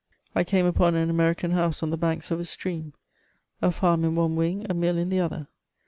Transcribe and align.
I 0.33 0.43
came 0.43 0.65
upon 0.65 0.95
an 0.95 1.11
American 1.11 1.51
house 1.51 1.83
on 1.83 1.91
the 1.91 1.95
banks 1.95 2.31
of 2.31 2.39
a 2.39 2.43
stream— 2.43 2.93
a 3.61 3.69
farm 3.69 4.03
in 4.03 4.15
one 4.15 4.35
wing, 4.35 4.65
a 4.67 4.73
mill 4.73 4.97
in 4.97 5.09
the 5.09 5.19
other. 5.19 5.47